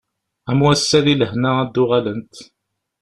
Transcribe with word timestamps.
Am 0.49 0.59
wass-a 0.65 0.99
di 1.05 1.13
lehna 1.17 1.51
ad 1.61 1.69
d-uɣalent. 1.73 2.35